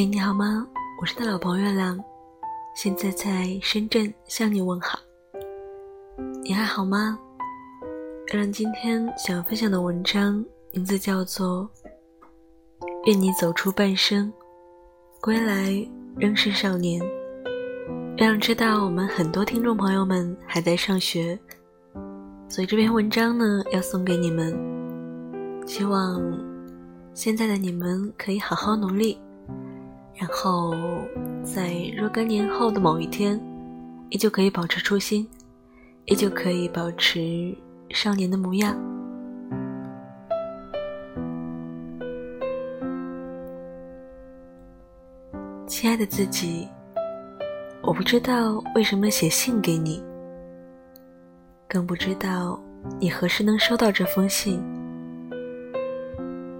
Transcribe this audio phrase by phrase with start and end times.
[0.00, 0.66] 嘿，你好吗？
[0.98, 2.02] 我是他老朋友月亮，
[2.74, 4.98] 现在在深圳向你问好。
[6.42, 7.18] 你还好吗？
[8.28, 10.42] 月亮今天想要分享的文章
[10.72, 11.68] 名字叫做
[13.04, 14.32] 《愿你走出半生，
[15.20, 15.86] 归来
[16.16, 16.98] 仍是少年》。
[18.16, 21.38] 月亮知道我们很多听众朋友们还在上学，
[22.48, 24.58] 所以这篇文章呢要送给你们，
[25.66, 26.22] 希望
[27.12, 29.18] 现在的你们可以好好努力。
[30.20, 30.74] 然后，
[31.42, 33.40] 在若干年后的某一天，
[34.10, 35.26] 依旧可以保持初心，
[36.04, 37.56] 依旧可以保持
[37.88, 38.76] 少年的模样。
[45.66, 46.68] 亲爱的自己，
[47.80, 50.04] 我不知道为什么写信给你，
[51.66, 52.60] 更不知道
[52.98, 54.62] 你何时能收到这封信。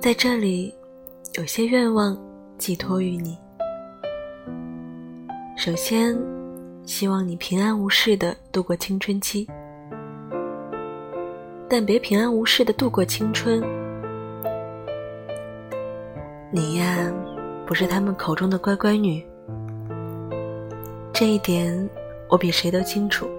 [0.00, 0.74] 在这里，
[1.34, 2.18] 有些愿望。
[2.58, 3.36] 寄托于你。
[5.64, 6.18] 首先，
[6.84, 9.48] 希望你平安无事的度过青春期，
[11.68, 13.62] 但别平安无事的度过青春。
[16.50, 17.14] 你呀，
[17.64, 19.24] 不是他们口中的乖乖女，
[21.12, 21.88] 这一点
[22.28, 23.30] 我比谁都清楚。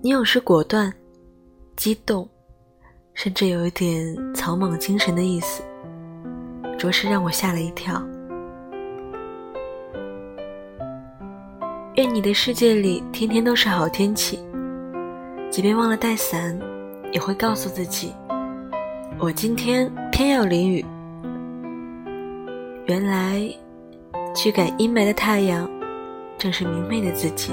[0.00, 0.94] 你有时果断、
[1.74, 2.28] 激动，
[3.14, 5.60] 甚至有一点草莽精神的意思。
[6.78, 8.00] 着实让我吓了一跳。
[12.00, 14.38] 愿你的世界里天天都是好天气，
[15.50, 16.58] 即便忘了带伞，
[17.12, 18.14] 也会告诉自己：
[19.18, 20.82] 我今天偏要淋雨。
[22.86, 23.42] 原来，
[24.34, 25.68] 驱赶阴霾的太阳，
[26.38, 27.52] 正是明媚的自己。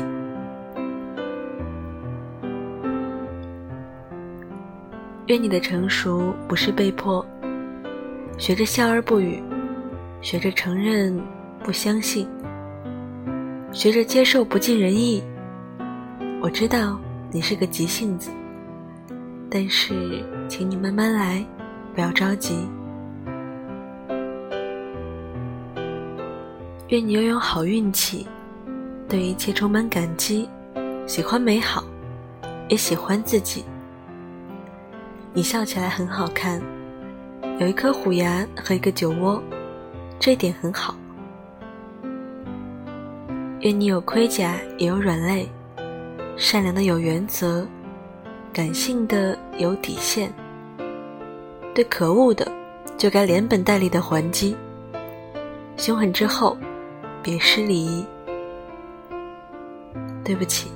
[5.26, 7.26] 愿你的成熟不是被迫。
[8.38, 9.44] 学着笑而不语，
[10.22, 11.22] 学着承认
[11.66, 12.26] 不相信，
[13.72, 15.22] 学着接受不尽人意。
[16.42, 17.00] 我知道
[17.32, 18.32] 你是个急性子，
[19.50, 21.46] 但是请你慢慢来，
[21.94, 22.68] 不要着急。
[26.88, 28.26] 愿你拥有好运气，
[29.10, 30.48] 对一切充满感激，
[31.06, 31.84] 喜欢美好，
[32.70, 33.66] 也喜欢自己。
[35.34, 36.62] 你笑起来很好看。
[37.60, 39.42] 有一颗虎牙和一个酒窝，
[40.20, 40.96] 这点很好。
[43.62, 45.50] 愿你有盔甲也有软肋，
[46.38, 47.68] 善良的有原则，
[48.54, 50.32] 感性的有底线，
[51.74, 52.52] 对可恶的
[53.00, 54.56] 就该连本带利的还击。
[55.76, 56.56] 凶狠之后，
[57.24, 58.06] 别失礼仪。
[60.24, 60.70] 对不起，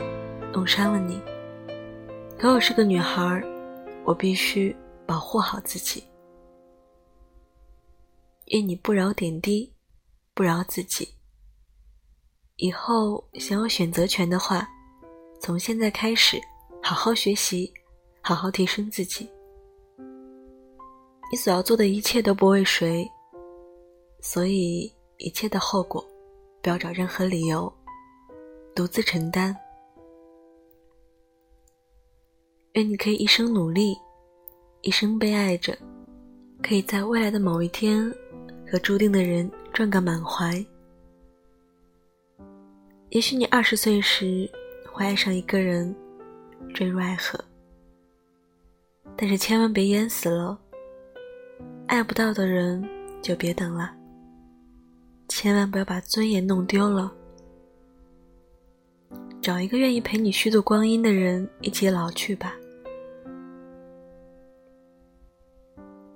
[0.51, 1.21] 弄伤了你。
[2.39, 3.43] 可我是个女孩，
[4.03, 4.75] 我必须
[5.05, 6.03] 保护好自己。
[8.47, 9.71] 愿你不饶点滴，
[10.33, 11.07] 不饶自己。
[12.61, 14.69] 以后想要选择权的话，
[15.39, 16.39] 从现在开始，
[16.79, 17.73] 好好学习，
[18.21, 19.27] 好好提升自己。
[21.31, 23.09] 你所要做的一切都不为谁，
[24.19, 26.05] 所以一切的后果，
[26.61, 27.73] 不要找任何理由，
[28.75, 29.57] 独自承担。
[32.73, 33.97] 愿你可以一生努力，
[34.81, 35.75] 一生被爱着，
[36.61, 38.13] 可以在未来的某一天。
[38.71, 40.63] 和注定的人撞个满怀。
[43.11, 44.49] 也许你二十岁时
[44.89, 45.93] 会爱上一个人，
[46.73, 47.37] 坠入爱河，
[49.17, 50.57] 但是千万别淹死了。
[51.87, 52.81] 爱不到的人
[53.21, 53.93] 就别等了，
[55.27, 57.11] 千万不要把尊严弄丢了。
[59.41, 62.55] 找一个愿意陪你虚度光阴的人，一起老去吧。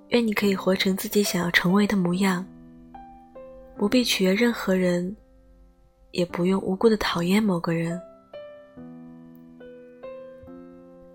[0.08, 2.42] 愿你可以活成自己想要成为的模样，
[3.76, 5.14] 不必取悦任何人，
[6.16, 8.00] 也不用无故的讨厌某个人。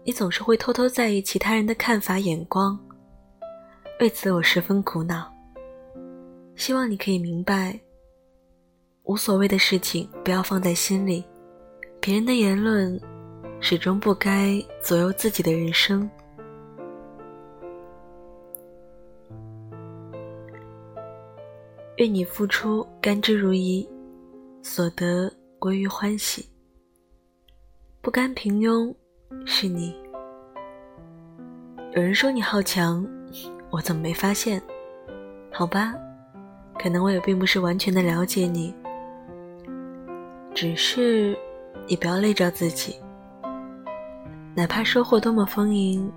[0.03, 2.79] 你总是会偷偷在意其他人的看法眼光，
[3.99, 5.27] 为此我十分苦恼。
[6.55, 7.79] 希望你可以明白，
[9.03, 11.25] 无所谓的事情不要放在心里，
[11.99, 12.99] 别人的言论
[13.59, 16.07] 始终不该左右自己的人生。
[21.97, 23.87] 愿你付出甘之如饴，
[24.63, 26.47] 所得归于欢喜。
[28.01, 28.93] 不甘平庸
[29.45, 29.95] 是你。
[31.93, 33.05] 有人说你好强，
[33.69, 34.61] 我怎么没发现？
[35.51, 35.93] 好吧，
[36.79, 38.73] 可能我也并不是完全的了解你。
[40.53, 41.37] 只是
[41.87, 42.95] 你不要累着自己，
[44.55, 46.11] 哪怕收获多么丰盈，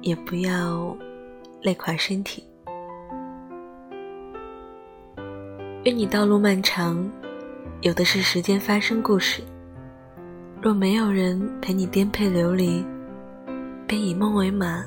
[0.00, 0.96] 也不要
[1.62, 2.44] 累垮身体。
[5.84, 7.10] 愿你道路漫长，
[7.82, 9.42] 有的是时间发生故事。
[10.60, 12.84] 若没有人陪你颠沛流离，
[13.86, 14.84] 便以梦为马，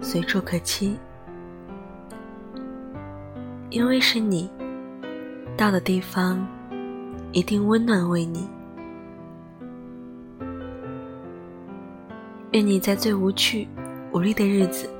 [0.00, 0.96] 随处可栖。
[3.70, 4.50] 因为是你，
[5.56, 6.44] 到的地方
[7.30, 8.48] 一定温暖为你。
[12.50, 13.68] 愿你在最无趣、
[14.12, 14.90] 无力的日子，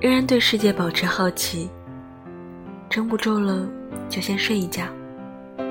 [0.00, 1.70] 仍然对世界保持好奇。
[2.90, 3.64] 撑不住了，
[4.08, 4.82] 就先睡一觉，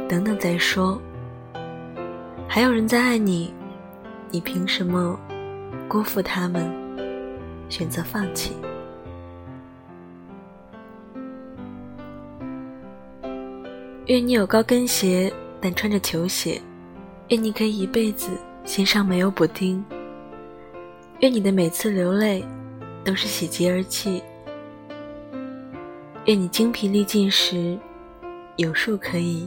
[0.07, 1.01] 等等再说。
[2.47, 3.53] 还有人在爱你，
[4.31, 5.19] 你凭什么
[5.87, 6.71] 辜负他们，
[7.69, 8.53] 选择放弃？
[14.05, 16.61] 愿你有高跟鞋，但穿着球鞋；
[17.27, 18.29] 愿你可以一辈子
[18.63, 19.83] 心上没有补丁；
[21.19, 22.41] 愿你的每次流泪
[23.03, 24.23] 都是喜极而泣。
[26.23, 27.77] 愿你精疲力尽时
[28.55, 29.45] 有树可以；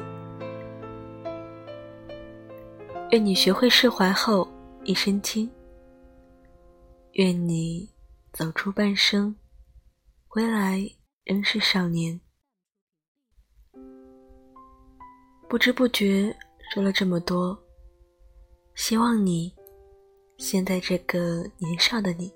[3.12, 4.48] 愿你学会释怀后
[4.84, 5.48] 一身轻；
[7.14, 7.90] 愿你
[8.32, 9.34] 走出半生，
[10.28, 10.80] 归来
[11.24, 12.20] 仍是少年。
[15.48, 16.32] 不知不觉
[16.72, 17.60] 说了这么多，
[18.76, 19.52] 希望你
[20.38, 22.32] 现在这个年少的你，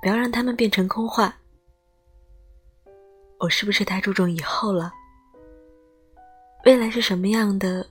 [0.00, 1.36] 不要让他们变成空话。
[3.40, 4.92] 我是不是太注重以后了？
[6.64, 7.84] 未来是什么样的，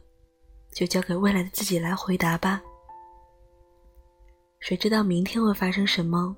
[0.74, 2.62] 就交给未来的自己来回答吧。
[4.60, 6.36] 谁知道明天会发生什么？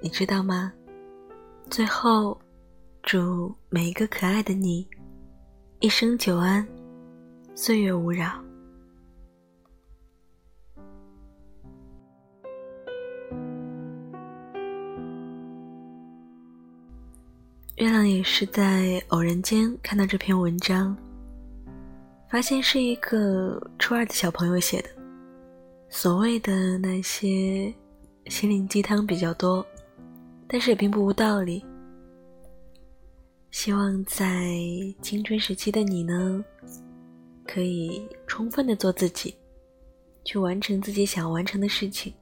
[0.00, 0.72] 你知道吗？
[1.70, 2.38] 最后，
[3.02, 4.86] 祝每一个可爱的你
[5.80, 6.66] 一生久安，
[7.54, 8.42] 岁月无扰。
[17.76, 20.96] 月亮也是在偶然间看到这篇文章，
[22.32, 24.88] 发现是一个初二的小朋友写的。
[25.90, 27.70] 所谓的那些
[28.24, 29.62] 心灵鸡汤比较多，
[30.48, 31.62] 但是也并不无道理。
[33.50, 34.50] 希望在
[35.02, 36.42] 青春时期的你呢，
[37.46, 39.36] 可以充分的做自己，
[40.24, 42.14] 去完成自己想要完成的事情。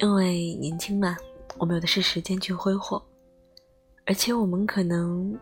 [0.00, 1.16] 因为年轻嘛，
[1.56, 3.02] 我们有的是时间去挥霍。
[4.04, 5.34] 而且我们可能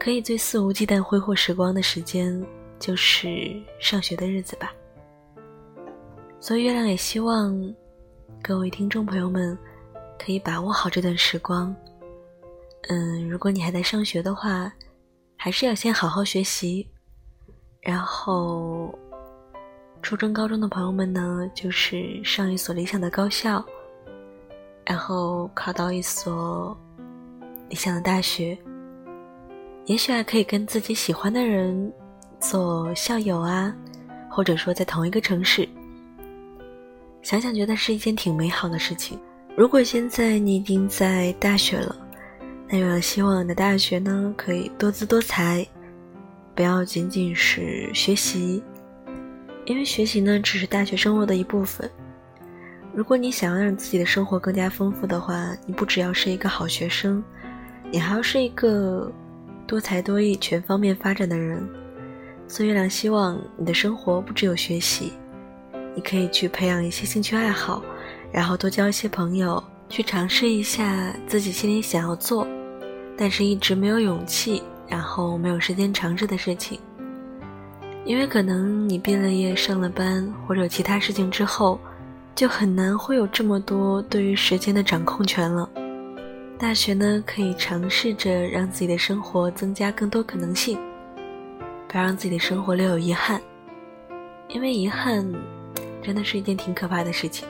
[0.00, 2.42] 可以最肆无忌惮挥霍时光的时间，
[2.78, 4.72] 就是上学的日子吧。
[6.40, 7.54] 所以月亮也希望
[8.42, 9.56] 各位听众朋友们
[10.18, 11.76] 可以把握好这段时光。
[12.88, 14.72] 嗯，如果你还在上学的话，
[15.36, 16.88] 还是要先好好学习。
[17.82, 18.98] 然后，
[20.00, 23.62] 初中、高中的朋友们呢，就是上一所理想的高校，
[24.86, 26.74] 然后考到一所。
[27.68, 28.58] 理想的大学，
[29.90, 31.92] 也许还可以跟自己喜欢的人
[32.38, 33.74] 做校友啊，
[34.30, 35.68] 或者说在同一个城市。
[37.22, 39.18] 想想觉得是一件挺美好的事情。
[39.56, 41.96] 如果现在你已经在大学了，
[42.68, 45.66] 那又要希望你的大学呢可以多姿多彩，
[46.54, 48.62] 不要仅仅是学习，
[49.64, 51.90] 因为学习呢只是大学生活的一部分。
[52.94, 57.20] 如果你想要让自己的生活更加丰富的话，你不只要是一个好学生。
[57.90, 59.10] 你还要是一个
[59.70, 61.64] 多才多艺、全方面发展的人，
[62.48, 65.12] 孙月亮希望你的生活不只有学习，
[65.94, 67.80] 你可以去培养一些兴趣爱好，
[68.32, 72.44] 然后多交一些朋友，去尝试一下自己心里想要做，
[73.16, 76.80] 但是一直没有勇气，然后没有时间尝试的事情。
[78.04, 81.78] 因为可能你毕了业、上了班或者其他事情之后，
[82.34, 85.70] 就很难会有这么多对于时间的掌控权了。
[86.60, 90.78] 大学呢，可以尝试着让自己的生活增加更多可能性，
[91.88, 93.40] 不要让自己的生活留有遗憾，
[94.48, 95.26] 因为遗憾
[96.02, 97.48] 真的是一件挺可怕的事情。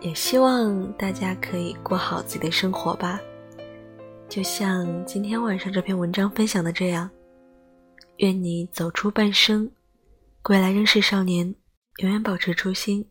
[0.00, 3.20] 也希望大家可以过好自己的生活吧，
[4.28, 7.08] 就像今天晚上这篇文章分享的这样，
[8.16, 9.70] 愿你走出半生，
[10.42, 11.54] 归来仍是少年，
[12.02, 13.08] 永远保持初心，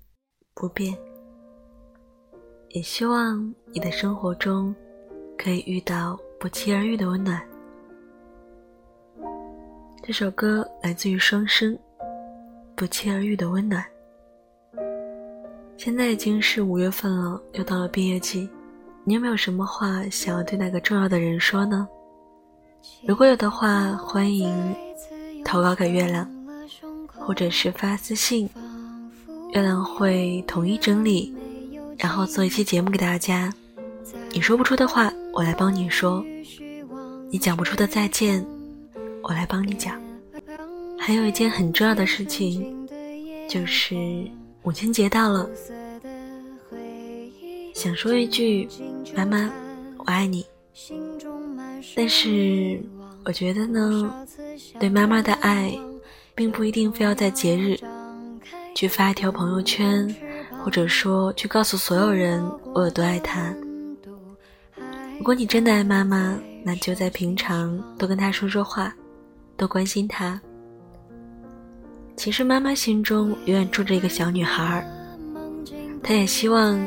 [0.53, 1.09] 不变。
[2.69, 4.75] 也希望你的生活中
[5.35, 7.41] 可以遇到不期而遇的温暖。
[10.03, 11.73] 这首歌来自于双生，
[12.75, 13.83] 《不期而遇的温暖》。
[15.77, 18.47] 现在已经是五月份了，又到了毕业季，
[19.03, 21.88] 你有没有什么话想要对那个重要的人说呢？
[23.03, 24.53] 如果有的话，欢迎
[25.43, 26.29] 投稿给月亮，
[27.17, 28.47] 或者是发私信，
[29.53, 31.35] 月亮会统一整理。
[32.00, 33.53] 然后做一期节目给大家，
[34.32, 36.25] 你说不出的话，我来帮你说。
[37.29, 38.44] 你讲不出的再见，
[39.22, 40.01] 我来帮你讲。
[40.98, 42.65] 还有一件很重要的事情，
[43.50, 43.96] 就是
[44.63, 45.50] 母亲节到了，
[47.75, 48.68] 想说一句
[49.15, 49.51] “妈妈，
[49.98, 50.46] 我爱你”。
[51.96, 52.82] 但是
[53.25, 54.25] 我觉得呢，
[54.79, 55.77] 对妈妈的爱，
[56.34, 57.77] 并不一定非要在节日
[58.74, 60.13] 去发一条朋友圈，
[60.63, 63.54] 或者说去告诉所有人我有多爱她。
[65.18, 68.94] 如果你真的爱妈妈，那就在平常多跟她说说话，
[69.58, 70.39] 多关心她。
[72.16, 74.86] 其实妈妈心中永远住着一个小女孩，
[76.04, 76.78] 她也希望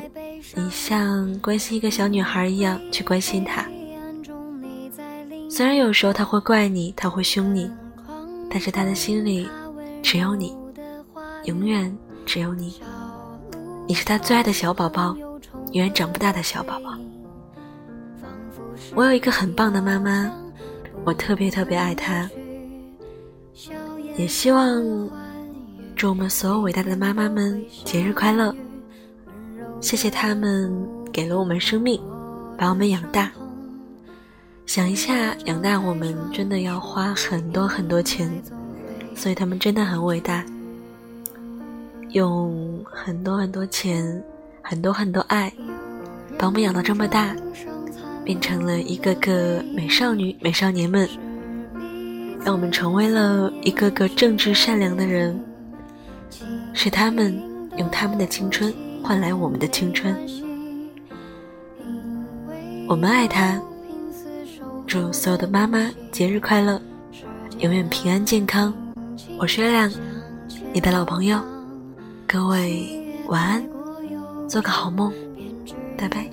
[0.55, 3.67] 你像关心一个小女孩一样去关心她。
[5.49, 7.71] 虽然有时候她会怪你，她会凶你，
[8.50, 9.49] 但是她的心里
[10.02, 10.57] 只有你，
[11.45, 12.81] 永远只有你。
[13.86, 15.14] 你是他最爱的小宝宝，
[15.72, 16.90] 永远长不大的小宝宝。
[18.94, 20.30] 我有一个很棒的妈妈，
[21.04, 22.28] 我特别特别爱她，
[24.16, 24.82] 也希望
[25.96, 28.54] 祝我们所有伟大的妈妈们节日快乐。
[29.80, 30.72] 谢谢他们
[31.12, 32.00] 给了我们生命，
[32.56, 33.30] 把我们养大。
[34.64, 38.30] 想一下，养大我们真的要花很多很多钱，
[39.14, 40.44] 所以他们真的很伟大，
[42.12, 44.23] 用很多很多钱、
[44.61, 45.50] 很多很多爱，
[46.38, 47.35] 把我们养到这么大，
[48.23, 51.09] 变成了一个个美少女、美少年们，
[52.45, 55.40] 让我们成为了一个个正直善良的人，
[56.75, 57.42] 是他们
[57.78, 60.14] 用他们的青春换来我们的青春，
[62.87, 63.61] 我们爱他。
[64.87, 66.78] 祝所有的妈妈节日快乐，
[67.61, 68.75] 永远平安健康。
[69.38, 69.90] 我是月亮，
[70.75, 71.51] 你的老朋友。
[72.32, 72.88] 各位
[73.26, 73.68] 晚安，
[74.48, 75.12] 做个好梦，
[75.98, 76.30] 拜拜。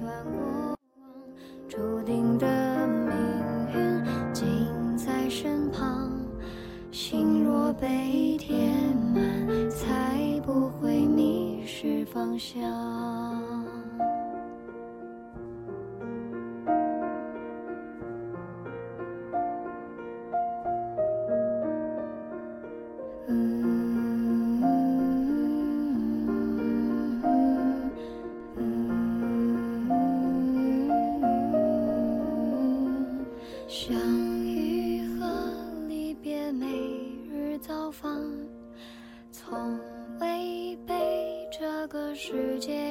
[1.67, 3.11] 注定的命
[3.73, 4.47] 运近
[4.97, 6.09] 在身旁，
[6.89, 8.73] 心若被填
[9.13, 12.61] 满，才不会迷失方向。
[33.69, 33.95] 相
[34.43, 35.27] 遇和
[35.87, 36.65] 离别，每
[37.31, 38.19] 日造访，
[39.31, 39.79] 从
[40.19, 42.88] 未被这个世界。